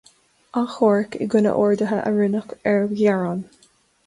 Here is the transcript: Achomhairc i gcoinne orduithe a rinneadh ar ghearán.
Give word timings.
Achomhairc 0.61 1.17
i 1.19 1.27
gcoinne 1.33 1.51
orduithe 1.65 2.01
a 2.09 2.15
rinneadh 2.17 2.57
ar 2.73 2.81
ghearán. 2.97 3.47